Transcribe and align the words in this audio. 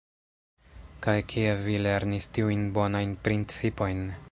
Kaj 1.07 1.15
kie 1.33 1.51
vi 1.67 1.77
lernis 1.87 2.27
tiujn 2.39 2.65
bonajn 2.79 3.17
principojn? 3.29 4.05